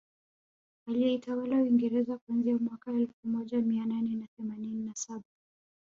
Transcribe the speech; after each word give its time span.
Aliyeitawala 0.87 1.55
Uingereza 1.57 2.17
kuanzia 2.17 2.57
mwaka 2.57 2.91
elfu 2.91 3.27
moja 3.27 3.61
Mia 3.61 3.85
nane 3.85 4.15
na 4.15 4.27
themanini 4.37 4.83
na 4.85 4.95
saba 4.95 5.23